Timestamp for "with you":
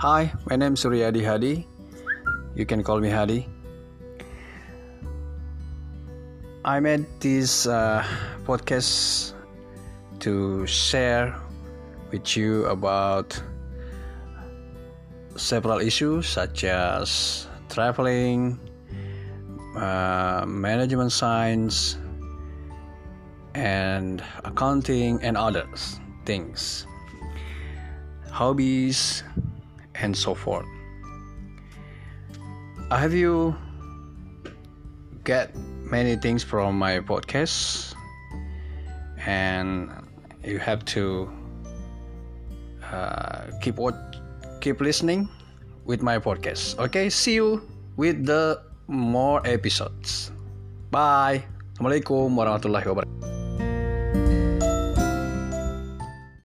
12.10-12.64